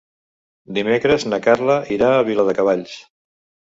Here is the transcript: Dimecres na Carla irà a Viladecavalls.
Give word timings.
Dimecres 0.77 1.27
na 1.29 1.41
Carla 1.49 1.79
irà 2.01 2.11
a 2.19 2.27
Viladecavalls. 2.35 3.01